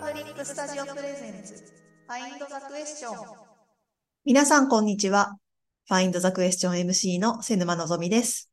[0.00, 3.16] パブリックスタジオ presents、Find the Question。
[4.24, 5.36] 皆さん、こんにちは。
[5.90, 8.50] Find the Question MC の瀬沼のぞみです。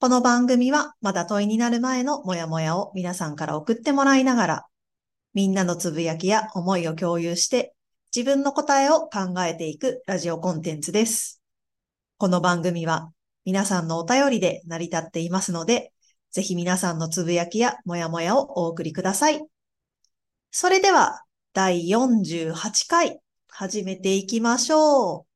[0.00, 4.66] この番組は、まだ問いになる前のモヤモヤを皆さんから送ってもらいながら、
[5.32, 7.72] みんなのつぶやきや思いを共有して、
[8.14, 11.40] 自分の答えを考えていくラジオコンテンツです。
[12.18, 13.12] この番組は、
[13.44, 15.92] 皆さんのお便りで成り立っていますので、
[16.32, 19.40] ぜひ皆さんのつぶやきやモヤモヤをお送りください。
[20.52, 21.22] それでは、
[21.52, 25.30] 第48回、始めていきましょう。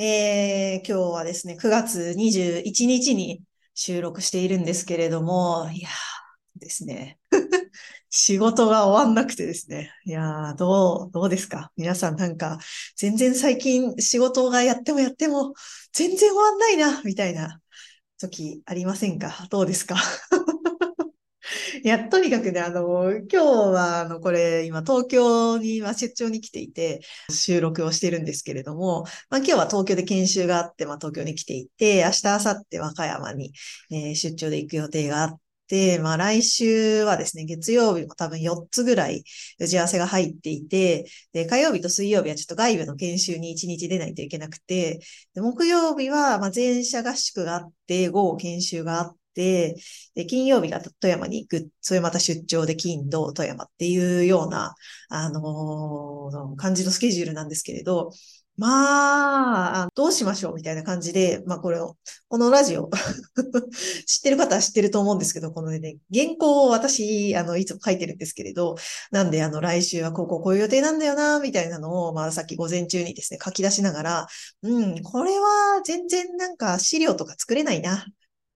[0.00, 3.42] えー、今日はですね、9月21日に
[3.74, 7.18] 収録しているんですけれども、いやーですね。
[8.16, 9.90] 仕事が終わんなくてですね。
[10.04, 11.72] いやー、どう、どうですか？
[11.76, 12.60] 皆さんなんか、
[12.96, 15.54] 全然最近仕事がやってもやっても、
[15.92, 17.60] 全然終わんないな、みたいな
[18.20, 19.48] 時ありませんか？
[19.50, 19.96] どうですか？
[21.82, 33.52] いや、とにかくね、あの、今日は、あの、これ、今、東京に、まあ、出張に来ていて、収録をしてるんですけれども、まあ、今日は東京で研修があって、まあ、東京に来ていて、明日、明後日、和歌山に、
[33.90, 35.36] えー出張で行く予定があっ、
[35.74, 39.24] でまあ、来週はですね、月曜日も多分4つぐらい
[39.58, 45.00] 打ち合わせが入っていて、で、火曜日と水曜日はちょっと外部の研修に1日出ないといけなくて、
[45.34, 49.74] で木曜日は、まあ、全社合宿があって、午後研修があって、
[50.14, 54.74] で、金曜日が富山に行く、それまた出張で金、土、富山っていうような、
[55.08, 58.10] あのー感じのスケジュールなんですけれど、
[58.56, 61.96] まあ、どうしましょうみたいな感じで、まあこれを、
[62.28, 62.88] このラジオ、
[64.06, 68.76] 知ってる方は知ってると思うんですけど、このね、原稿を私、あの、いつも書いてるんですけれど、
[69.10, 74.26] なんで、あの、来週はこうこうこういう予定なんだよな、みたいなのを、まあさっき午前中にですね、書き出しながら、
[74.62, 78.06] うん、これは全然なんか資料とか作れないな。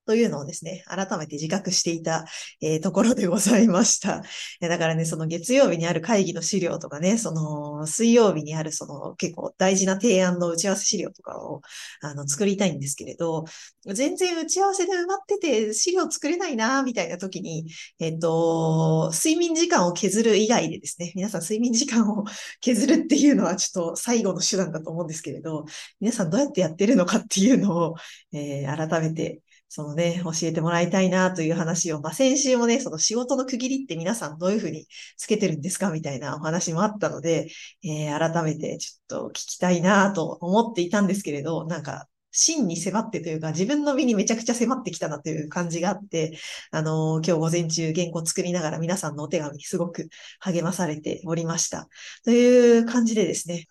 [0.08, 2.24] というのをですね、改めて自覚していた、
[2.62, 4.22] えーところでございました。
[4.58, 11.60] だからね、その月曜日にある会議の資料とかね、その水曜日にあるその結構大事な提案の打ち合わせ資料とかを
[12.00, 13.44] あの作りたいんですけれど、
[13.84, 17.66] 全然打ち合わせで埋まってて資料作れないな、みたいな時に、
[17.98, 22.24] えっと、睡眠時間を削る以外でですね、皆さん睡眠時間を
[22.62, 25.66] 削るっていうのはちょっと最後の手段だと思うんですけれど、
[26.00, 27.94] 皆さんどうやってやってるのかっていうのを、
[28.32, 34.86] えー改めてそのね、教えてもらいたいなという話を、まあ、先週もね、その仕事の区切りって皆さんどういうふうに
[35.16, 37.48] つけてるんですかみたいなお話もあったので、
[37.84, 46.38] えー改めてちょっと聞きたいなと思っていたんですけれど、なんか、真に迫ってというか、自分の身にめちゃくちゃ迫ってきたなという感じがあって、
[46.70, 50.08] あのー今日午前中原稿作りながら皆さんのお手紙すごく
[50.40, 51.88] 励まされておりました。
[52.24, 53.66] という感じでですね、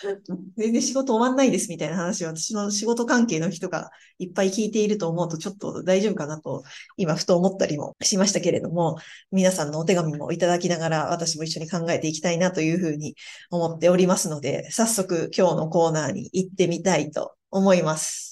[0.56, 6.64] 全然仕事終わんないですみたいな話を私の仕事関係の人がいっぱい聞いていると思うとちょっと大丈夫かなと
[6.96, 8.96] 今ふと思ったりもしましたけれども、
[9.30, 13.14] 皆さんのお手紙もいただきながら私も一緒に考えていきたいなというふうに
[13.50, 18.31] 思っておりますので、早速今日のコーナーに行ってみたいと思います。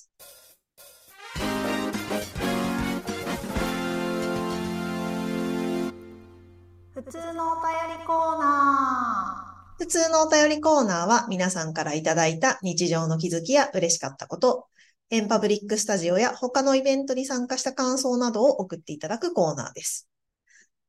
[9.90, 14.68] 通のお便りコーナーは皆さんからいただいた日常の気づきや嬉しかったこと、
[15.10, 20.08] エンパブリックスタジオや他のイベントに参加した感想などを送っていただくコーナーです。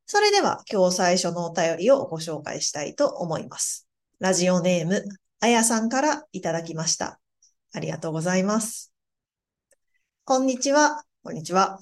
[0.06, 3.88] それでは今日最初のお便りをご紹介したいと思います。
[4.20, 5.04] ラジオネーム、
[5.40, 7.20] あやさんからいただきました。
[7.74, 8.94] ありがとうございます。
[10.26, 11.04] こんにちは。
[11.24, 11.80] こんにちは。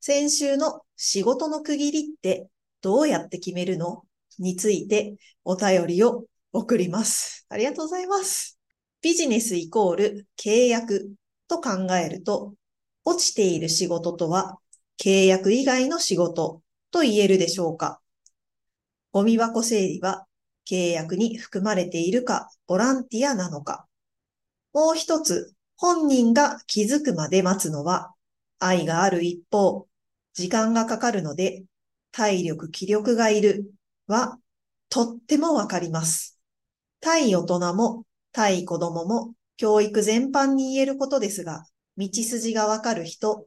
[0.00, 2.48] 先週の仕事の区切りって
[2.80, 4.04] どうやって決めるの？
[4.38, 7.46] についてお便りを送ります。
[7.48, 8.58] ありがとうございます。
[9.02, 11.12] ビジネスイコール契約
[11.48, 12.54] と考えると、
[13.04, 14.58] 落ちている仕事とは
[14.98, 18.00] 契約以外の仕事と言えるでしょうか
[19.12, 20.26] ゴミ箱整理は
[20.68, 23.86] 契約に含まれているかボランティアなのか
[24.72, 28.12] もう一つ、本人が気づくまで待つのは
[28.58, 29.86] 愛がある一方、
[30.34, 31.64] 時間がかかるので
[32.12, 33.70] 体力、気力がいる
[34.06, 34.38] は
[34.88, 36.38] とってもわかります。
[37.00, 41.64] 対大人も対子供も教育全般に言えることですが、
[41.96, 43.46] 道筋がわかる人、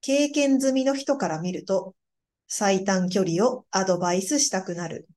[0.00, 1.94] 経験済みの人から見ると、
[2.48, 5.08] 最短距離をアドバイスしたくなる。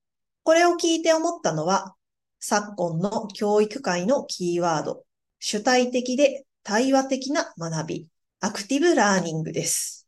[0.43, 1.95] これを聞いて思ったのは、
[2.39, 5.03] 昨今の教育界のキーワード、
[5.39, 8.07] 主体的で対話的な学び、
[8.39, 10.07] アクティブラーニングです。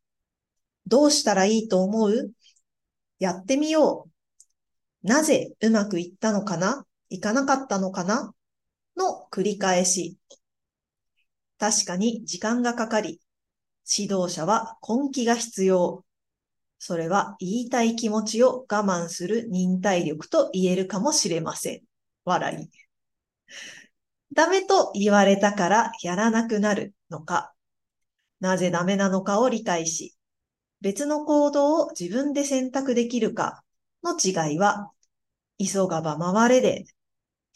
[0.85, 2.31] どうしたらいいと思う？
[3.19, 4.08] やってみよう。
[5.03, 6.85] なぜうまくいったのかな？
[7.09, 8.33] いかなかったのかな？
[8.97, 10.17] の繰り返し。
[11.57, 13.21] 確かに時間がかかり、
[13.89, 16.03] 指導者は根気が必要。
[16.79, 21.81] それは言いたい気持ちを我慢する忍耐力と言えるかもしれません。
[22.23, 22.69] 笑い。
[24.33, 27.53] ダメと言われたからやらなくなるのか、
[28.39, 30.15] なぜダメなのかを理解し、
[30.81, 33.63] 別の行動を自分で選択できるか？
[34.03, 34.91] の違いは、
[35.59, 36.85] 急がば回れで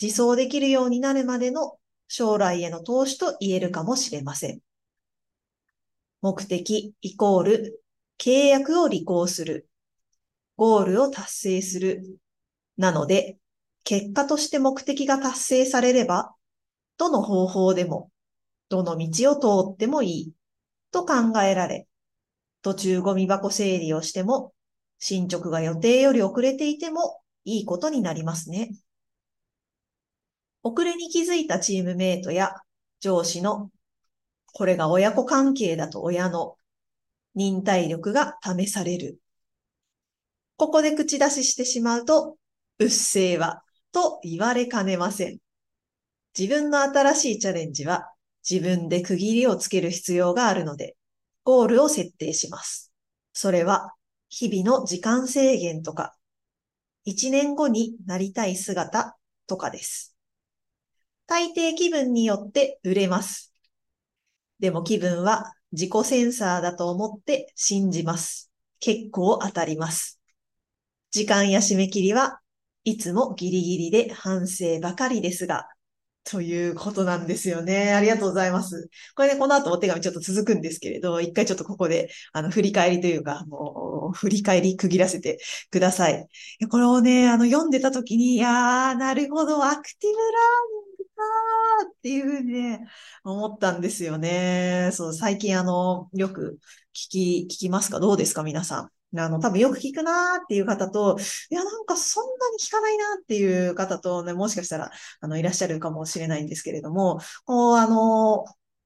[0.01, 4.60] 自走できるようになるまでの将来への投資と言えるかもしれません。
[6.22, 7.84] 目的イコール
[8.18, 9.68] 契約を履行する。
[10.56, 12.19] ゴールを達成する。
[12.78, 13.38] なので、
[13.84, 16.34] 結果として目的が達成されれば、
[16.98, 18.12] どの方法でも、
[18.69, 20.34] どの道を通ってもいい、
[20.92, 21.88] と考えられ、
[22.62, 24.54] 途中ゴミ箱整理をしても、
[25.03, 28.73] 進捗が予定より遅れていてもいいことになりますね。
[30.61, 32.53] 遅れに気づいたチームメイトや
[33.01, 33.69] 上司の、
[34.53, 36.55] これが親子関係だと親の
[37.35, 39.19] 忍耐力が試される。
[40.55, 42.38] ここで口出ししてしまうと、
[42.79, 43.61] うっせぇわ、
[43.91, 45.39] と言われかねません。
[46.38, 48.09] 自分の新しいチャレンジは
[48.50, 50.95] 自分で区切りをつける必要があるので、
[51.44, 52.94] ゴールを設定します。
[53.33, 53.94] それは、
[54.35, 56.15] 日々の時間制限とか、
[57.06, 59.15] 一年後になりたい姿
[59.45, 60.18] とかです。
[61.27, 63.53] 大抵気分によって売れます。
[64.59, 68.51] でも気分は自己センサーだと思って信じます。
[68.80, 70.19] 結構当たります。
[71.12, 72.39] 時間や締め切りは
[72.86, 75.68] いつもギリギリで反省ばかりですが、
[76.25, 77.94] ということなんですよね。
[77.94, 78.90] ありがとうございます。
[79.16, 85.40] これね、この後お手紙ちょっと続くんですけれど、一回ちょっとここで、あの、振り返りというか、もう、振り返り区切らせて
[85.70, 86.28] ください。
[86.70, 90.24] これをね、あの、読んでた時に、いやー、なるほど、アクティブラー
[90.72, 92.86] ニングかーっていうふうにね、
[93.24, 94.92] 思ったんですよね。
[94.94, 96.60] そう、最近あの、よく
[96.94, 98.00] 聞き、聞きますか？
[98.00, 99.02] どうですか皆さん？
[99.21, 101.18] あの、多分よく聞くなーっていう方と、
[101.50, 108.45] いや、なんかそんなに聞かないなっていう方とね、もしかしたら、あの、いらっしゃるかもしれないんですけれども、こう、あの、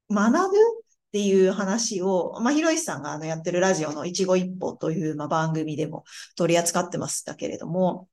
[0.10, 6.04] 学ぶっていう話を、まあ、ひろいさんがあのやってるラジオの一期一歩という、まあ、番組でも
[6.36, 8.08] 取り扱ってましたけれども、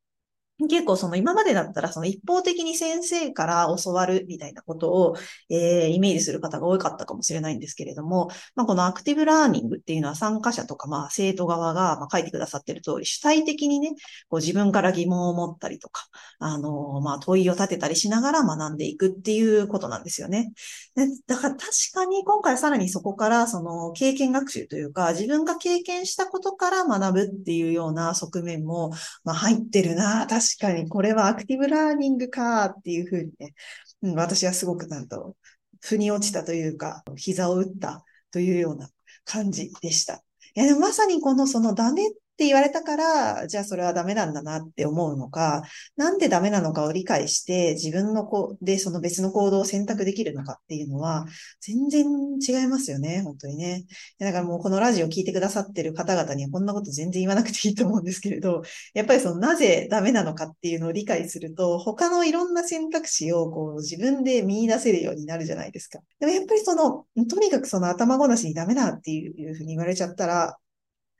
[0.68, 5.16] 結構その今までだったらその一方的に先生から教わるみたいなことを、
[5.50, 13.90] えー、イメージする方が多かったかもしれないんですけれども、まあ、このアクティブラーニングっていうのは参加者とかまあ生徒側がまあ書いてくださってる通り主体的にね、
[14.28, 16.06] こう自分から疑問を持ったりとか、
[16.38, 20.52] あのー、まあ問いを立てたりしながら学んでいくっていうことなんですよね。
[20.94, 28.92] でだから確かに今回さらにそこからその経験学習というか自分が経験したことから学ぶっていうような側面も
[29.24, 33.54] まあ入ってるな、確かにこれはアクティブラーニングかっていうふうにね、
[34.02, 35.36] うん、私はすごくなんと、
[35.80, 38.88] 腑に落ちたというか、膝を打ったというような
[39.24, 40.16] 感じでした。
[40.16, 45.62] いや、でもまさにこのそのダメっって言われたから、じゃあそれはダメなんだなって思うのか、
[45.96, 51.26] なんでダメなのかを理解して、自分の子でその別の行動を選択できるのかっていうのは、
[51.60, 52.04] 全然
[52.40, 53.84] 違いますよね、本当にね。
[54.18, 58.62] だからもうこのラジオを聞いてくださってる方々にはこんなこと全然言わなくていいと思うんですけれど、
[58.94, 66.00] やっぱりそのなぜダメなのかっていうのを理解すると、他のいろんな選択肢をこう自分で見出せるようになるじゃないですか。
[66.18, 70.56] でもやっぱりその、とにかくその頭ごなしにダメだっていうふうに言われちゃったら、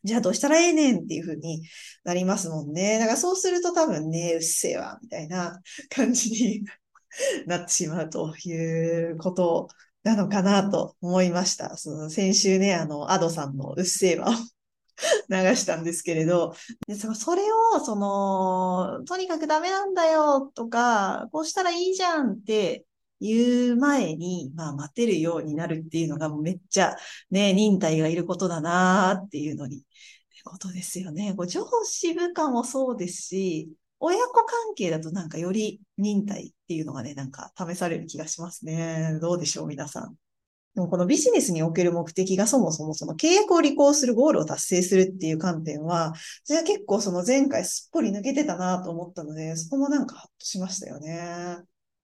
[0.05, 1.63] じゃあどうしたらええねんっていうふうに
[2.05, 2.99] なりますもんね。
[2.99, 6.65] だからそうすると多分ね、うっせえわ、みたいな感じに
[7.47, 9.69] なってしまうということ
[10.03, 11.77] なのかなと思いました。
[11.79, 14.33] その先週ね、あの、アドさんのうっせえわを
[15.31, 16.55] 流したんですけれど、
[16.87, 17.43] でそそれ
[17.75, 22.85] を、その、とにかくダメなんだよとか、こうしたらいいじゃんって
[23.29, 26.97] 言う前に、まあ待てるようになるっていうのがもうめっちゃ
[27.31, 29.83] ね、忍耐がいることだなっていうのに、
[30.45, 31.35] ことですよね。
[31.37, 39.19] こう上司部下もそうですし、親子関係だとなんかより忍耐っていうのがね、なんか試される気がしますね。
[39.21, 40.15] どうでしょう、皆さん。
[40.75, 46.13] でもこのビジネスにおける目的がそもそもその契約を履行するゴールを達成するっていう観点は、
[46.45, 51.59] じゃあ結構その前回すっぽり抜けてたなと思ったので、そこもなんかハッとしましたよね。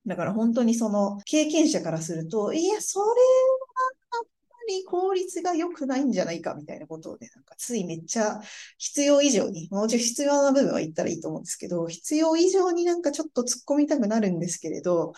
[0.06, 8.40] だから本当にその経験者からすると、いや、それはやっぱり効率が良くないんじゃないかみたいなことをね、なんかついめっちゃ
[8.78, 15.12] 必要以上に、もうちろん必要な部分は言ったらいいと思うんですけど、必要以上になんかちょっと突っ込みたくなるんですけれど、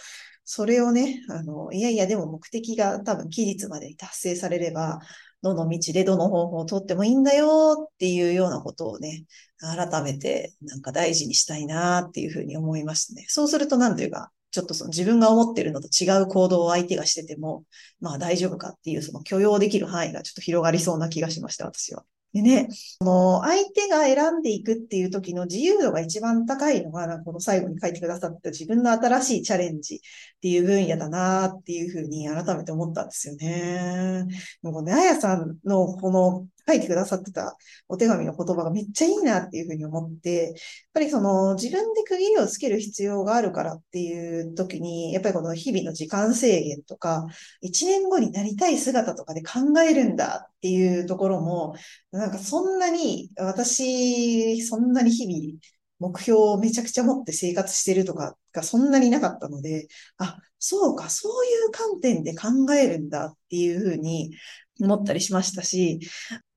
[0.45, 5.01] それをね、あの、いやいや、でも目的が多分期日までに達成されれば、
[5.43, 9.25] どの道でどの方法をとってもいいんだよっていうようなことをね、
[9.59, 13.27] 改めてなんか大事にしたいなっていうふうに思いましたね。
[13.29, 17.65] そうするとなんというか、ちょっとその自分が思ってるのと違う行動を相手がしてても、
[18.01, 22.05] まあ大丈夫かっていうその許容できる範囲がちょっと広がりそうな気がしました、私は。
[22.33, 29.99] でね、その相手が選んでいくっていう時の自由度が一番高いのが、この最後に書いてくださった自分の新しいチャレンジっ
[30.41, 34.25] ていう分野だなっていうふうに改めて思ったんですよね。
[34.63, 37.57] もうね、あやさんのこの書いてくださってた
[37.89, 40.55] お手紙の言葉がめっちゃいいなっていうふうに思って、やっ
[40.95, 47.27] ぱりその自分で区切りをつける必要があるからっていう時に、やっぱりこの日々の時間制限とか、
[47.61, 51.75] 一年後になりたい姿とかで考えるんだっていうところも、
[52.13, 55.59] なんかそんなに、私、そんなに日々、
[56.03, 59.87] 目標をめちゃくちゃ持って生活してるとかがそんなになかったので、
[60.19, 64.35] あ、そうか、そういう観点で考えるんだっていうふうに
[64.81, 66.01] 思ったりしましたし、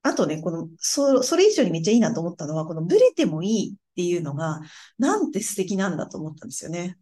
[0.05, 4.61] あとね、この、そ、それ以上にめっちゃいいなと思ったのは、このブレてもいいっていうのが、
[4.99, 6.99] なんて素敵なんだと思ったんですよね。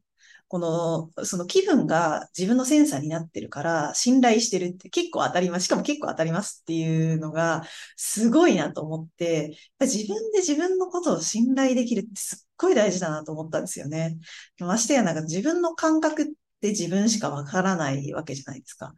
[0.48, 5.66] この、その気分が自分のセンサーになってるから、信頼してるって結構当たります。
[5.66, 7.64] しかも結構当たりますっていうのが、
[7.98, 14.18] すごいなと思って、自分で自分のことを信頼できるってすっごい大事だなと思ったんですよね。
[14.60, 16.26] ましてやなんか自分の感覚っ
[16.64, 18.96] て自分しかわからないわけじゃないですか。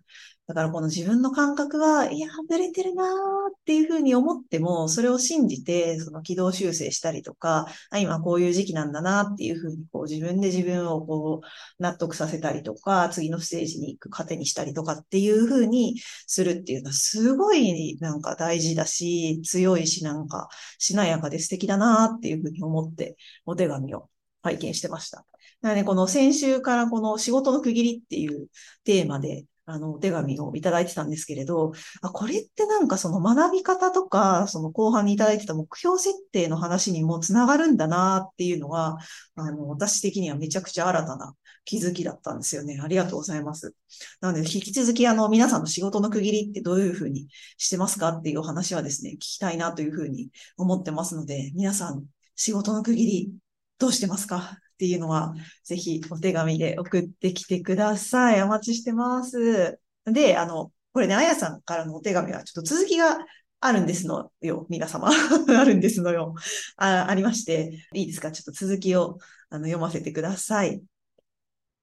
[0.47, 23.17] だからこの自分の感覚は、いや、ぶれてるなーっていうふうに思っても、それを信じて、その軌道修正したりとか、あ今こういう時期なんだなっていうふうに、こう自分で自分をこう納得させたりとか、次のステージに行く糧にしたりとかっていうふうにするっていうのは、すごいなんか大事だし、強いし、なんかしなやかで素敵だなーっていうふうに思って、
[23.47, 24.09] お手紙を
[24.43, 25.25] 拝見してました。
[25.65, 28.49] なので、この先週からこの仕事の区切りっていう
[28.83, 31.71] テーマで、あの、お手紙をいただいてたんですけれど、
[32.03, 38.97] あ、これってなんかその学び方とか、その後半にいただいてた目標設定の話にもつながるんだなっていうのが、
[39.33, 42.79] あの、私的にはめちゃくちゃ新たな気づきだったんですよね。
[42.79, 43.73] ありがとうございます。
[44.21, 52.05] なので、引き続きあの、皆さんの仕事の区切りってどういうふうにしてますかっていうお話はですね、聞きたいなというふうに思ってますので、皆さん、
[52.35, 53.33] 仕事の区切り、
[53.79, 54.59] どうしてますか？
[54.75, 58.41] っていうのは、ぜひお手紙で送ってきてください。
[58.41, 59.79] お待ちしてます。
[60.05, 63.17] で、あの、これね、あやさんからのお手紙はちょっと続きが
[63.61, 65.09] あるんですのよ、皆様。
[65.57, 66.35] あるんですのよ。
[66.75, 68.31] あ、ありまして、いいですか？
[68.31, 69.17] ちょっと続きを
[69.49, 70.81] あの読ませてください。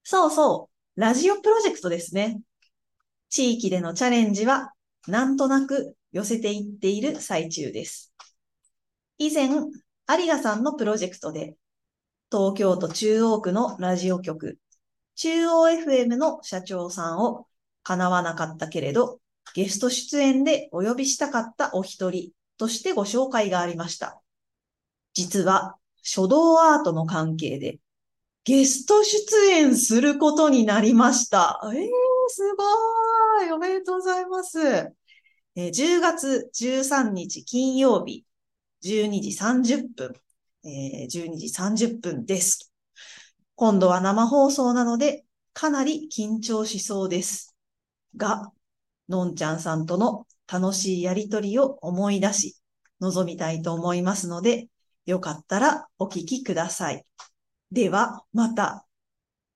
[0.04, 2.40] そうそう、ラジオプロジェクトですね。
[3.30, 4.72] 地域でのチャレンジは、
[5.06, 8.12] なんとなく寄せていっている最中です。
[9.18, 11.56] 以前、有賀さんのプロジェクトで
[12.32, 14.56] 東京都中央区のラジオ局、
[15.16, 17.46] 中央 FM の社長さんを
[17.82, 19.20] 叶わなかったけれど、
[19.54, 24.22] ゲスト出演でお呼びしたかったお一人としてご紹介がありました。
[25.12, 27.80] 実は書道アートの関係で
[28.44, 31.60] ゲスト出演することになりました。
[31.64, 31.88] えー、
[32.28, 34.58] すごいおめでとうございます。
[35.54, 38.24] え、10月13日金曜日
[38.82, 39.38] 12時
[39.78, 40.14] 30分
[40.64, 42.72] えー、12時30分です。
[43.54, 47.56] 今度は生放送なので、かなり緊張しそうです。
[48.16, 48.52] が、
[49.08, 52.56] のんちゃんさんとの楽しいやりとりを思い出し、
[53.00, 54.68] 臨みたいと思いますので、
[55.06, 57.04] よかったらお聞きください。
[57.70, 58.86] では、また。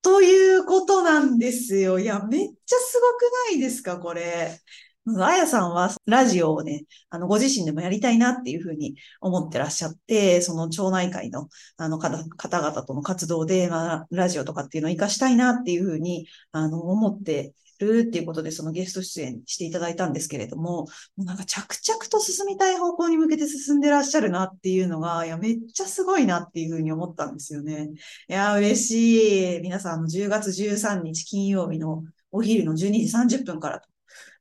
[0.02, 1.98] ということなんですよ。
[1.98, 4.60] いや、めっちゃすごくないですか、これ。
[5.08, 27.90] あやさんはラジオをね、あの、ご自身でもやりたいなっていうふうに思ってらっしゃって、その町内会の、あの方、々との活動で、まあ、ラジオとかっていうのを活かしたいなっていうふうに、あの、思ってるっていうことで、そのゲスト出演していただいたんですけれども、もうなんか着々と進みたい方向に向けて進んでらっしゃるなっていうのが、いや、めっちゃすごいなっていうふうに思ったんですよね。
[28.28, 29.60] いや、嬉しい。
[29.60, 33.88] 皆さん、10月13日金曜日のお昼の12時30分からと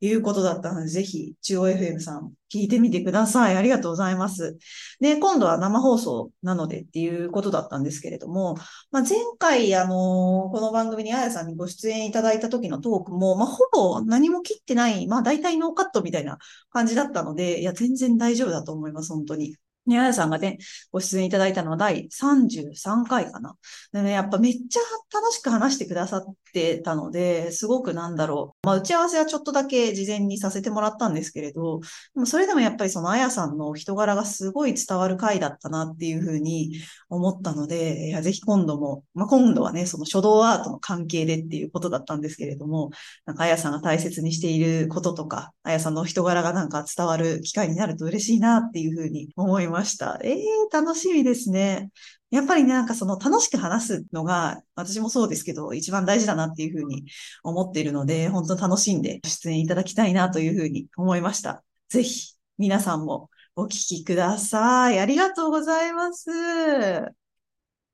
[0.06, 3.58] いうことだったので、ぜひ、中央 FM さん、聞いてみてください。
[3.58, 4.58] ありがとうございます。
[5.00, 8.56] で、今度は生放送なのでっていうことだったんですけれども、
[8.92, 16.38] まあ、前回、あのこの番組にあやさんにご出演いただいた時のトークも、まあ、ほぼ何も切ってない、まあ、大体ノーカットみたいな
[16.72, 19.56] 感じだったので、いや、全然大丈夫だと思います、本当に。
[19.86, 20.58] ね、あやさんがね、
[20.92, 23.56] ご出演いただいたのは第33回かな。
[23.94, 24.80] でね、やっぱめっちゃ
[25.14, 28.68] 楽しく話してくださってたので、すごくなんだろう。
[28.68, 31.82] まあ、打ち合わせはちょっとだけ事前にさせてもらったんですけれど、
[32.14, 42.90] でもそれでもやっぱりそのあやさんの人柄がすごい伝わる回だったなっていうふうに思ったので、いや、ぜひ今度も、まあ、今度はね、その書道アートの関係でっていうことだったんですけれども、
[43.26, 50.20] なんかあやさんが大切にしていることとか、あやさんの人柄がなんか伝わる機会になると嬉しいなっていうふうに思いますました。
[50.24, 51.92] ええー、楽しみですね。
[52.32, 57.06] やっぱり、なんかその楽しく話すのが、私もそうですけど、一番大事だなっていうふうに
[57.44, 61.64] 思っているので、本当楽しんで出演いただきたいなというふうに思いました。
[61.90, 65.00] ぜひ、皆さんもお聞きください。
[65.00, 66.30] ありがとうございます。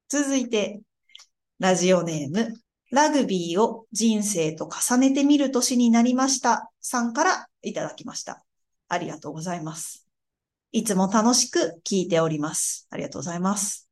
[0.10, 0.82] 続いて、
[1.60, 2.54] ラジオネーム、
[2.92, 6.72] ラグビーを人生と重ねてみる年になりました。
[6.82, 8.44] さんからいただきました。
[8.90, 10.11] ありがとうございます。
[10.74, 12.88] いつも楽しく聞いております。
[12.92, 13.90] ありがとうございます。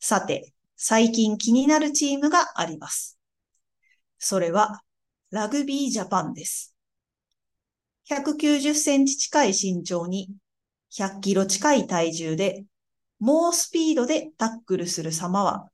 [0.00, 3.18] さて、最近気になるチームがあります。
[4.18, 4.82] それは、
[5.30, 6.74] ラグビージャパンです。
[8.04, 10.28] 190センチ近い身長に、
[10.90, 12.66] 100キロ近い体重で、
[13.18, 15.70] 猛スピードでタックルする様は、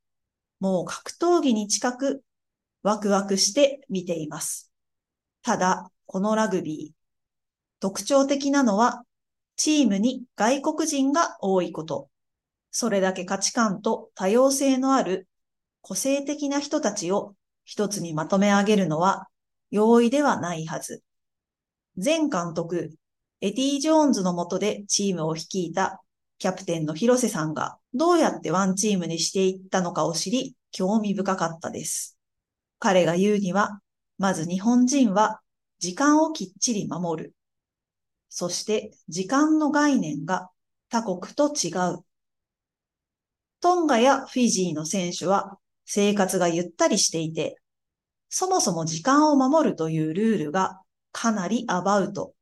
[0.60, 2.22] もう格闘技に近く、
[2.84, 4.70] ワクワクして見ています。
[5.42, 9.04] ただ、このラグビー、特徴的なのは、
[9.60, 12.08] チームに外国人が多いこと。
[12.70, 15.28] それだけ価値観と多様性のある
[15.82, 17.34] 個性的な人たちを
[17.66, 19.28] 一つにまとめ上げるのは
[19.70, 21.02] 容易ではないはず。
[22.02, 22.94] 前監督、
[23.42, 26.00] エディ・ジョーンズの下でチームを率いた
[26.38, 32.16] キャプテンの広瀬さんがどうやってワンチームにしていったのかを知り興味深かったです。
[32.78, 33.82] 彼が言うには、
[34.16, 35.42] まず日本人は
[35.80, 37.34] 時間をきっちり守る。
[38.30, 40.50] そして時間の概念が
[40.88, 42.04] 他国と違う。
[43.60, 47.60] トンガやフィジーの選手は生活がゆったりしていて、
[48.30, 50.80] そもそも時間を守るというルールが
[51.12, 52.32] かなりアバウト。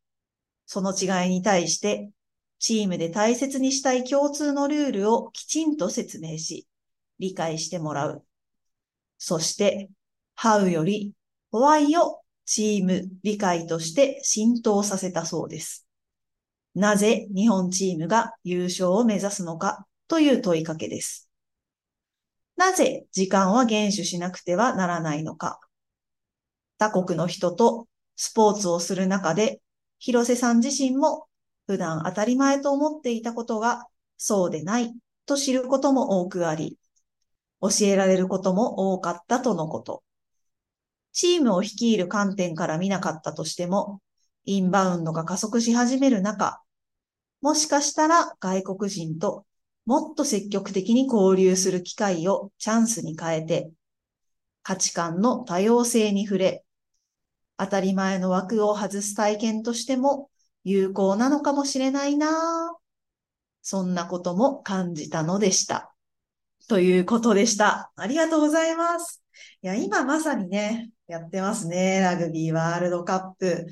[0.66, 2.11] その違いに対して、
[2.59, 6.68] チームで大切にしたい共通のルールをきちんと説明し、
[7.18, 8.25] 理解してもらう。
[9.16, 9.88] そして、
[10.35, 11.14] ハウより
[11.50, 15.87] ホワイをチーム理解として浸透させたそうです。
[16.75, 21.29] なぜ日本チームが優勝を目指すのかという問いかけです。
[22.57, 25.61] なぜ時間は厳守しなくてはならないのか。
[26.79, 29.61] 他国の人とスポーツをする中で、
[29.99, 31.27] 広瀬さん自身も
[31.66, 33.85] 普段当たり前と思っていたことが
[34.16, 34.94] そうでない
[35.27, 36.79] と知ることも多くあり、
[37.61, 40.03] 教えられることも多かったとのこと。
[41.18, 44.00] チームを率いる観点から見なかったとしても、
[44.44, 46.62] インバウンドが加速し始める中、
[47.40, 49.44] もしかしたら外国人と
[49.85, 53.68] もっと積極的に交流する機会をチャンスに変えて、
[54.62, 56.64] 価値観の多様性に触れ、
[57.57, 60.31] 当たり前の枠を外す体験としても
[60.62, 62.76] 有効なのかもしれないな
[63.61, 65.92] そんなことも感じたのでした。
[66.68, 67.90] ということでした。
[67.96, 69.24] ありがとうございます。
[69.62, 72.00] いや、今まさにね、やってますね。
[72.00, 73.66] ラグビーワールドカップ。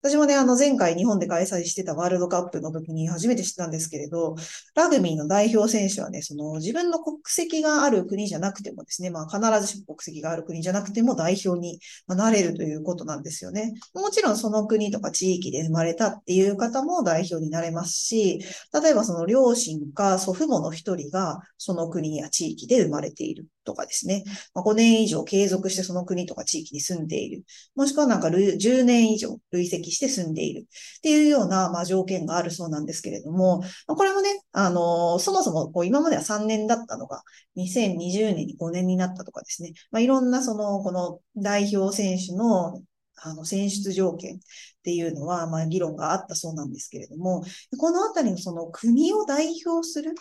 [0.00, 4.36] 私もね、あの前回日本で開催してたワールドカップの時に初めて知ったんですけれど、
[4.76, 13.74] ラグビーの代表選手はね、その自分の国籍がある国じゃなくてもですね、まあ必ずしも国籍がある国じゃなくても代表になれるということなんですよね。
[13.92, 18.38] もちろんその国とか地域で生まれたっていう方も代表になれますし、
[18.72, 24.24] 例えばその両親か祖父母の一人がその国や地域で生まれているとかですね。
[24.54, 27.44] まあ、5年以上継続してその国とか地域に住んでいる。
[27.76, 37.22] もしくはなんか10年以上累積して住んでいるっていうような、まあ、条件があるそうなんですけれども、まあ、これもね、あの、そもそもこう今までは3年だったのが
[37.56, 39.74] 2020年に5年になったとかですね。
[39.90, 42.80] まあ、いろんなその、この代表選手の
[43.20, 44.38] あの、選出条件っ
[44.84, 47.44] ていうのは、まあ、議論があったそうなんですけれども、
[47.78, 50.14] このあたりのその国を代表する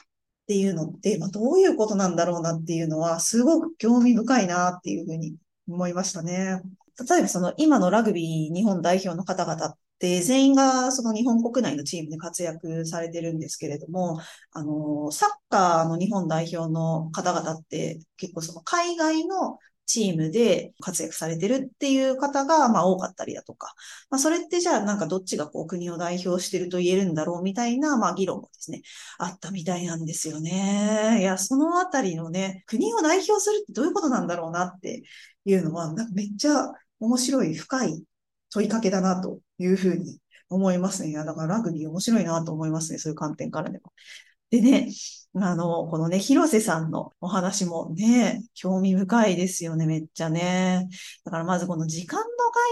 [0.47, 5.35] っていうのって、まあ、どういうことなんだろうなっていうのは、すごく興味深いなっていうふうに
[5.67, 6.61] 思いましたね。
[7.09, 14.21] 例えばその今のラグビー日本代表の方々って全員がその日本国内のチームで活躍されてるんですけれども、
[14.53, 23.73] あの、サッカーの日本代表の方々って結構その海外のチームで活躍されてるっていう方が、まあ多かったりだとか、
[24.11, 28.81] まあそれってじゃあなんかどっちがこう国を代表してると言えるんだろうみたいな、まあ議論もですね、
[29.17, 31.17] あったみたいなんですよね。
[31.21, 35.03] いや、そのあたりのね、国を代表するってどういうことなんだろうなって
[35.45, 38.03] いうのは、なんかめっちゃ面白い深い
[38.51, 40.19] 問いかけだなというふうに
[40.49, 41.09] 思いますね。
[41.09, 42.99] いや、だからラグビー面白いなと思いますね。
[42.99, 43.93] そういう観点からでも。
[44.49, 44.89] でね、
[45.41, 50.87] あの、このね、広瀬さんのお話もね、興味深いですよね、めっちゃね。
[51.23, 52.25] だからまずこの時間の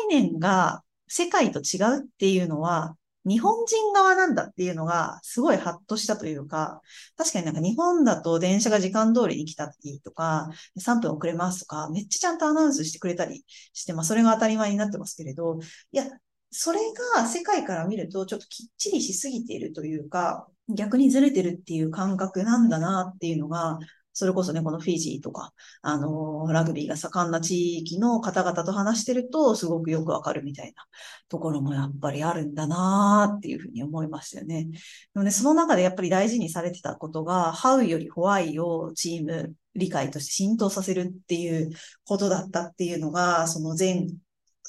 [0.09, 6.81] 概念が世界と違うっていうのは、日本人側なんだっていうのが、すごいハッとしたというか、
[7.17, 15.59] 確かになんか日本だと電車が時間通りに来たりとか、3分遅れますとか、めっちゃちゃんとアナウンスしてくれたりして、まあそれが当たり前になってますけれど、
[15.91, 16.05] いや、
[16.51, 16.79] それ
[17.15, 23.77] が世界から見るとちょっときっちりしすぎているというか、逆にずれてるっていう感覚なんだなっていうのが、
[24.17, 30.85] それこそね、このフィジーとか、あの、ラグビーが盛んな地域の方々と話してると、すごくよくわかるみたいな
[31.27, 34.67] ところもやっぱりあるんだなっていうふうに思いましたよね。
[34.69, 34.79] で
[35.15, 41.71] もね、その中でやっぱり大事にされてたことが、ハウよりホワイをチーム理解として浸透させるっていう
[42.05, 44.07] ことだったっていうのが、その前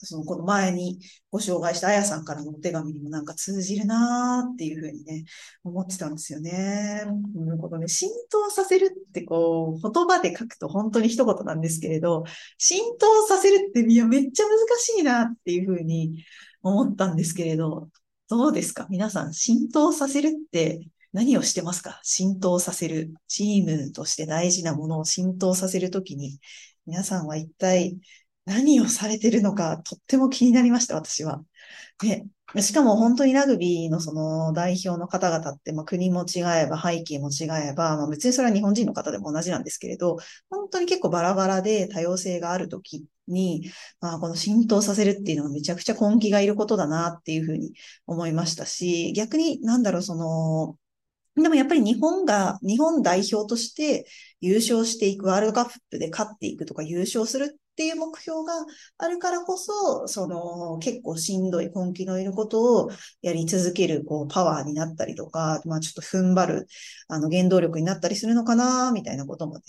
[0.05, 0.99] その、この前に
[1.31, 5.25] ご紹介したあやさんからのお手紙にもなんか通じるなーっていうふうにね、
[5.65, 7.05] 思ってたんですよね。
[7.61, 12.25] このね、浸透させるってこう、言葉で書くと本当に一言なんですけれど、
[12.59, 16.25] 浸透させるって、いや、めっちゃ難しいなっていうふうに
[16.63, 17.89] 思ったんですけれど、
[18.29, 18.87] どうですか？
[18.91, 20.81] 皆さん、浸透させるって
[21.13, 22.01] 何をしてますか？
[22.03, 23.15] 浸透させる。
[23.29, 26.39] チームとして大事なものを浸透させるときに、
[26.87, 27.97] 皆さんは一体
[28.47, 31.45] 何をされてるのか、とっても気になりました、私は。
[32.01, 32.25] で、
[32.63, 47.73] しかも本当にラグビーのその代表の方々って、まあ、国も違えば背景も違えば、まあ、別にそれは日本人の方でも同じなんですけれど、本当に結構バラバラで多様性があるときに、まあ、この浸透させるっていうのはめちゃくちゃ根気がいることだなっていうふうに
[48.07, 50.77] 思いましたし、逆になんだろう、その、
[51.43, 54.07] でもやっぱり日本が、日本代表として
[54.41, 58.55] 優勝していく、ワールドカップで勝っていくとか優勝するっていう目標が
[58.97, 66.67] あるからこそ、その結構しんどい根気のいることをやり続けるこうパワーになったりとか、まあちょっと踏ん張る
[67.09, 69.63] あの原動力になったりするのかな、みたいなこともね、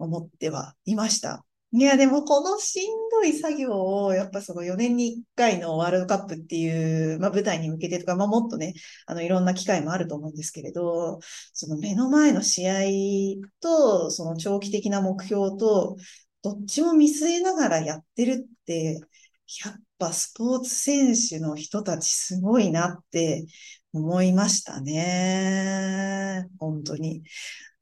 [0.00, 1.44] 思ってはいました。
[1.76, 3.72] いや、でもこのしんどい作業
[4.04, 8.74] を、やっぱその4年に1回のワールドカップっていう、まあ舞台に向けてとか、まあもっとね、
[9.06, 11.18] あのいろんな機会もあると思うんですけれど、
[11.52, 12.82] その目の前の試合
[13.60, 15.96] と、その長期的な目標と、
[16.44, 19.00] どっちも見据えながらやってるって、
[19.64, 23.46] やっぱスポーツ選手の人たちすごいなって
[23.94, 26.46] 思いましたね。
[26.58, 27.22] 本当に。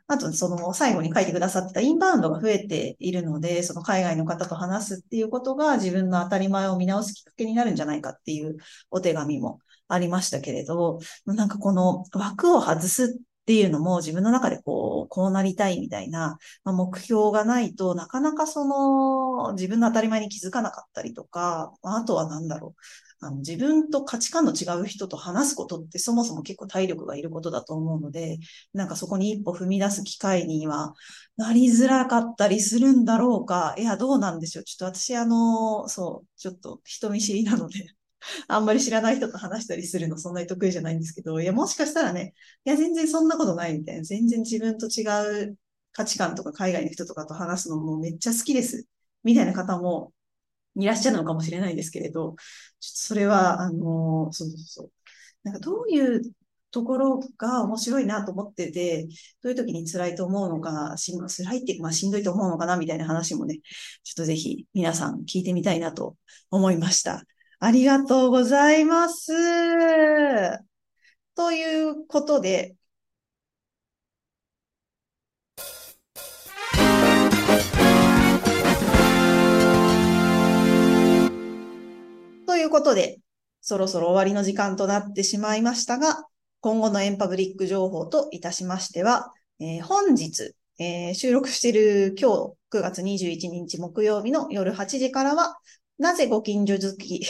[0.07, 8.59] あと、その最後に書いてくださってたインバウンドが増えているので、その海外の方と話すっていうことが自分の当たり前を見直すきっかけになるんじゃないかっていう
[8.93, 22.81] お手紙もありましたけれど、なんかこの枠を外すっっていうのも自分の中でこう、こうなりたいみたいな、まあ、目標がないとなかなかその自分の当たり前に気づかなかったりとか、あとは何だろう。
[23.25, 28.39] あの自分と価値観の違う人と話すことってそもそも結構体力がいることだと思うので、
[28.75, 30.95] なんかそこに一歩踏み出す機会には
[31.37, 33.75] なりづらかったりするんだろうか。
[33.79, 34.65] いや、どうなんでしょう。
[34.65, 37.87] ちょっと私、あの、そう、ちょっと人見知りなので
[38.49, 44.03] あんまり知らない人と話したりするのそんなに得意じゃないんですけど、いや、もしかしたらね、いや、全然そんなことないみたいな。
[44.03, 45.05] 全然自分と違
[45.51, 45.57] う
[45.93, 48.87] 価値観とか海外の人とかと話すのもめっちゃ好きです。
[49.25, 50.13] みたいな方も
[50.77, 52.39] いらっしゃるのかもしれないですけれど、ちょっと
[52.81, 54.91] それは、あの、そうそうそう。
[55.45, 56.23] なんかどういう
[56.71, 59.07] ところが面白いなと思ってて、
[59.43, 63.61] どういう時に辛いと思うのか、し辛いっていうか、まあ、しんどいと思うのかなみたいな話もね、
[64.03, 66.17] ちょっとぜひ皆さん聞いてみたいなと
[66.51, 67.25] 思いました。
[67.65, 69.33] ありがとうございます。
[71.37, 72.75] ということで、
[82.47, 83.21] ということで、
[83.61, 86.25] そろそろ終わりの時間となってしまいましたが、
[86.61, 95.59] 今後のエンパブリック情報といたしましては、えー、本日、えー、収録している今日9月21日木曜日の夜8時からは、
[95.99, 97.25] なぜご近所好き、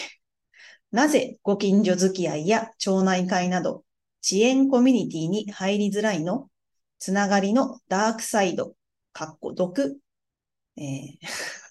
[0.93, 3.85] なぜご近所付き合いや町内会など
[4.25, 6.49] 遅延コミュニティに入りづらいの？
[6.99, 8.77] つながりのダークサイド、
[9.13, 9.99] かっこ毒、
[10.77, 10.83] えー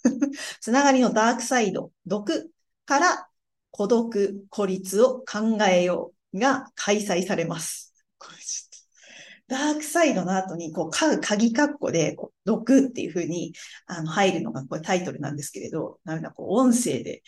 [0.59, 2.51] つながりのダークサイド、毒
[2.85, 3.27] から
[3.69, 7.93] 孤独、孤立を考えようが開催されます。
[9.47, 13.53] ダークサイドの後に、こう、か、鍵括弧で、こう、毒っていう風に、
[13.85, 17.21] あの、入るのが、これタイトルなんですけれど、なんかこう、音声で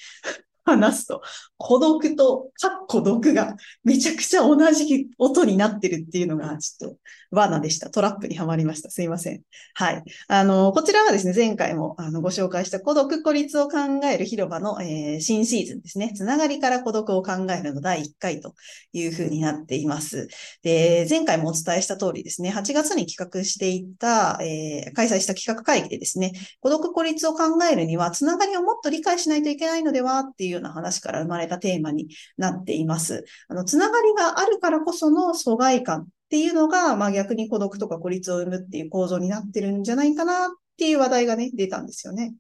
[0.66, 1.22] 話すと、
[1.58, 6.98] 孤独と、かっこ毒がめちゃくちゃ同じ音になってるっていうのが、ちょっと
[7.34, 7.90] 罠でした。
[7.90, 8.90] トラップにはまりました。
[8.90, 9.42] すいません。
[9.74, 10.04] はい。
[10.28, 16.14] あの、こちらはですね、前回もあのご紹介した孤独孤立を考える広場の、えー、新シーズンですね。
[16.16, 18.54] つながりから孤独を考えるの第1回と
[18.94, 20.28] いうふうになっています。
[20.62, 33.26] で、前回もお伝えした通りですね、8月に企画していた、えー、開催した企画会議でですね、孤独孤立を考えるには、つながりをもっと理解しないといけないのではっていうような話から生まれたテーマになっています。
[33.48, 42.34] あの、つながりがあるからこその疎外感っていうのが、まあ逆に孤独とか孤立を生むっていう構造になってるんじゃないかなっていう話題がね、出たんですよね。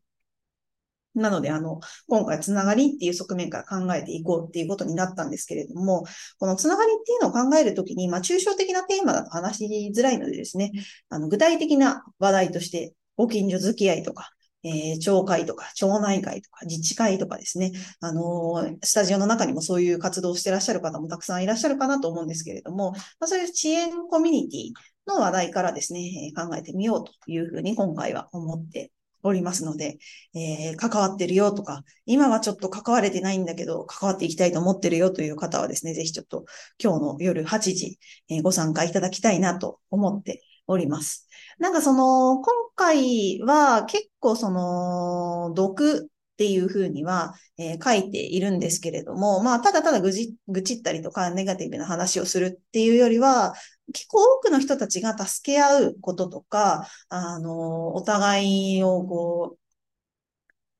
[1.15, 6.05] なので、あの、今回つながりっていう側面から考えていこうっていうことになったんですけれども、
[6.39, 10.71] このつながりっていうのを考えるときに、まあ、抽象的なテーマだと話しづらいのでですね、
[11.09, 14.31] あの、具体的な話題として、ご近所付き合いとか、
[14.63, 24.71] えー、町会とか、町内会とか、自治会とかですね、あのー、スタジオの中にもそういう活動をしてらっしゃる方もたくさんいらっしゃるかなと思うんですけれども、まあ、そういう遅延コミュニティ
[25.05, 28.91] の話題からですね、考えてみようというふうに今回は思って
[29.23, 29.97] おりますので、
[30.35, 36.45] えー、関わってるよとか、今はちょっと関われてないんだけど、関わっていきたいと思ってるよという方はですね、ぜひちょっと
[36.81, 37.99] 今日の夜8時、
[38.29, 41.27] えー、ご参加いただきたいなと思っております。
[41.59, 53.53] なんかその、今回は結構その、毒っていうふうには、えー、書いているんですけれども、まあ、ただただぐじ、愚痴ったりとか、ネガティブな話をするっていうよりは、
[53.93, 59.57] 結構多くの人たちが助け合うこととか、あの、お互いをこ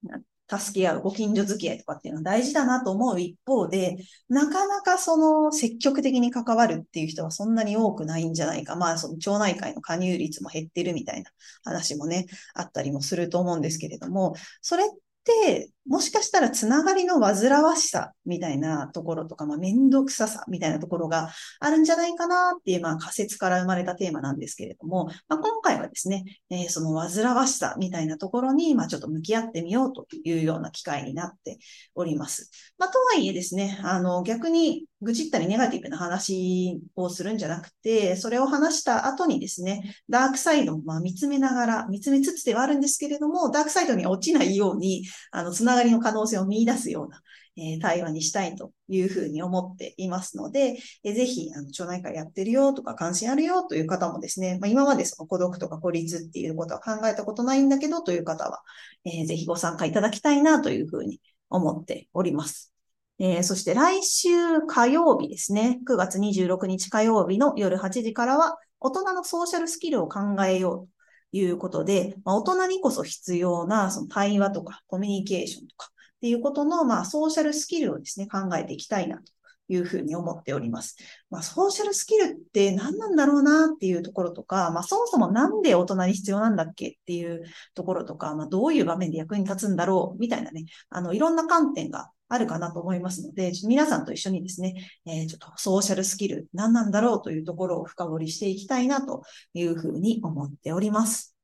[0.04, 3.98] う、助け合う、ご近所付き合いとかっていうのは大事だなと思う一方で、
[4.30, 8.76] なかなかその積極的に関わるっていう人はそんなに多くないんじゃないか。
[8.76, 11.32] まあ、その町内会の加入率も減ってるみたいな
[11.64, 14.88] 話もね、あったりもすると思うんですけれども、それっ
[15.24, 31.60] て、もしかしたらつながりの煩わしさみたいなところとか、まあ、めんどくささみたいなところがあるんじゃないかなっていう、まあ、仮説から生まれたテーマなんですけれども、まあ、今回はですね、えー、その煩わしさみたいなところに、まあ、ちょっと向き合ってみようというような機会になって
[31.96, 32.50] おります。
[32.78, 47.22] まあ、とはいえですね、あの、逆に愚痴ったりネガティブな話をするんじゃなくて、それを話した後にですね、ダークサイドもまあ見つめながら、見つめつつではあるんですけれども、ダークサイドに落ちないように、あの、つながりの可能性を見出すような、
[47.58, 58.62] えー、対話にしたいというふうに思っていますので、えー、ぜひ、あの、町内会やってるよとか関心あるよという方もですね、まあ、今までその孤独とか孤立っていうことは考えたことないんだけどという方は、
[59.06, 62.74] えー、ぜひご参加いただきたいなというふうに思っております。
[63.20, 65.80] えー、そして来週火曜日ですね。
[65.88, 70.93] 9月26日火曜日の夜8時からは、大人のソーシャルスキルを考えよう
[71.34, 79.24] いうことで、まあ、大人にこそ必要なその対話とかコミュニケーションとかっていうことの、まあ、ソーシャルスキルをですね、考えていきたいなと
[79.68, 80.96] いうふうに思っております。
[81.30, 87.44] まあ、ソーシャルスキルって何なんだろうなっていうところとか、まあ、そもそもなんで大人に必要なんだっけっていう
[87.74, 94.74] ところとか、まあ、どういう場面で役に立つんだろうみたいなね、あの、いろんな観点があるかなと思いますので、皆さんと一緒にですね、
[95.06, 101.36] えー、ちょっとソーシャルスキル何なんだろうというところを深掘りしていきたいなというふうに思っております。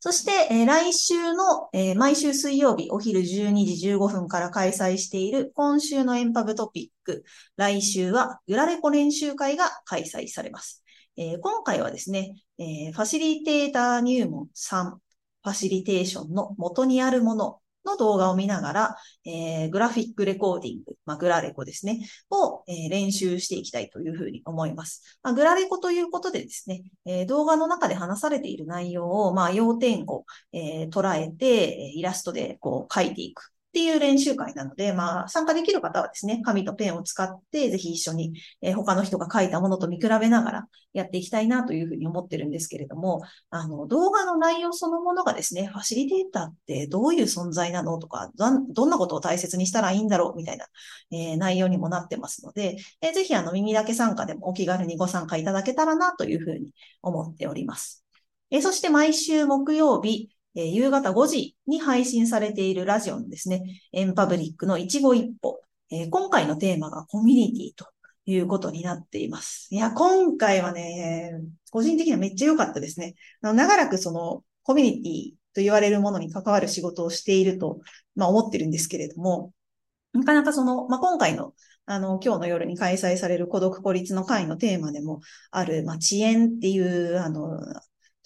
[0.00, 3.24] そして、えー、来週の、えー、毎週水曜日お昼12
[3.66, 7.24] 時15分から開催している今週のエンパブトピック、
[7.56, 10.84] 来週はグラレコ練習会が開催されます。
[11.16, 25.18] えー、今回はですね、えファシリテーター入門3、ファシリテーションの元にあるものの動画を見ながら、えー、グラフィックレコーディング、まあ、グラレコですね、を、えー、練習していきたいというふうに思います。
[25.22, 50.66] まあ、グラレコということでですね、えー、動画の中で話されている内容を、まあ、要点を、え捉えて、イラストでこう書いていくっていう練習会なので、まあ、参加できる方はですね、紙とペンを使って、ぜひ一緒に、えー、他の人が書いたものと見比べながらやっていきたいなというふうに思ってるんですけれども、あの、動画の内容そのものがですね、ファシリテーターってどういう存在なのとか、どんなことを大切にしたらいいんだろうみたいな、
[51.12, 58.04] えー、内容にもなってますので、えー、ぜひあの、耳だけ参加でもお気軽にご参加いただけたらなというふうに思っております。
[58.50, 65.60] えそして毎週木曜日、えー、夕方5時に配信されているラジオのですね、エンパブリックの一期一歩、
[65.90, 67.90] えー、今回のテーマがコミュニティと
[68.26, 69.68] いうことになっています。
[69.70, 73.14] いや、今回はね、個人的にはめっちゃ良かったですね。
[73.42, 77.80] 長らくそのコミュニティと言われるものに関わる仕事をしていると、
[78.14, 79.52] まあ思ってるんですけれども、
[80.12, 81.54] なかなかその、まあ今回の
[81.86, 87.58] あの、今日の夜に開催される孤独孤立の会のテーマでもある、まあ、遅延っていう、あの、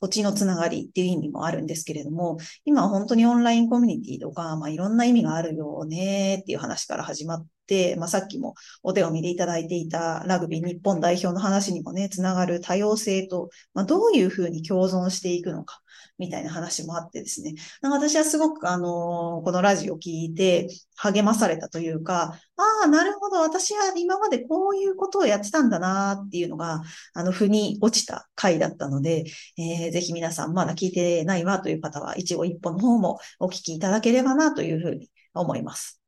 [0.04, 2.36] 土地のつながりっていう意味もあるんですけれども、
[2.66, 7.46] 今本当にオンラインコミュニティとか、まあいろんな意味があるよねっていう話から始まっ、
[7.96, 15.80] まあさっきもお手紙でいただいていたラグビー日本代表の話にもね、つながる多様性と、まあどういうふうに共存していくのか。
[16.18, 17.54] みたいな話もあってですね。
[17.82, 26.82] 私はすごくあの、このラジオ聞いて励まされたというか、ああ、なるほど、私は今までこういうことをやってたんだなっていうのが、
[27.14, 29.24] あの、腑に落ちた回だったので、
[29.58, 36.03] えー、ぜひ皆さんまだ聞いてないわという方は、一応一歩の方もお聞きいただければなというふうに思います。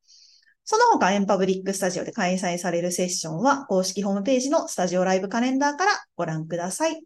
[0.68, 7.00] その他、エンパブリックスタジオで開催されるセッションは、公式ホームページのスタジオライブカレンダーからご覧ください。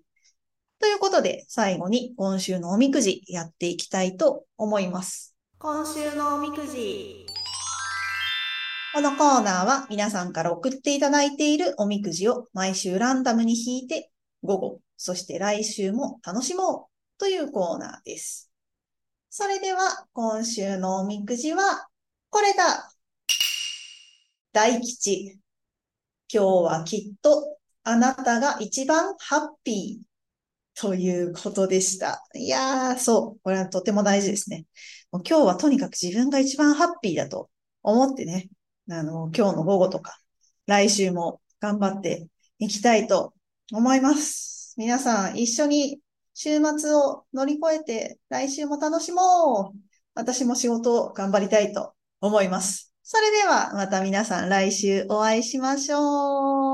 [0.78, 5.36] ということで、最後に今週のおみくじやっていきたいと思います。
[5.58, 7.26] 今週のおみくじ。
[8.94, 14.10] このコーナーは皆さんから送っていただいているおみくじを毎週ランダムに引いて、
[14.42, 18.50] 午後、そして来週も楽しもうというコーナーです。
[19.28, 21.88] それでは今週のおみくじは
[22.30, 22.90] これだ
[24.52, 25.38] 大吉。
[26.32, 30.10] 今日はきっとあなたが一番ハッピー。
[30.80, 32.24] ということでした。
[32.34, 33.40] いやー、そう。
[33.42, 34.66] これはとても大事ですね。
[35.12, 37.50] もう今日はとにかく自分が一番ハッピーだと
[37.82, 38.48] 思ってね、
[38.90, 40.18] あの、今日の午後とか、
[40.66, 43.34] 来週も頑張っていきたいと
[43.72, 44.74] 思います。
[44.76, 46.00] 皆さん一緒に
[46.34, 49.78] 週末を乗り越えて来週も楽しもう。
[50.14, 52.89] 私も仕事を頑張りたいと思います。
[53.12, 55.98] それではまた皆さん来週お会いしましょ
[56.68, 56.69] う。